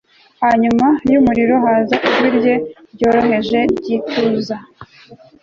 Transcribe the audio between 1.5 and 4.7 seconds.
haza ijwi ryoroheje ryituza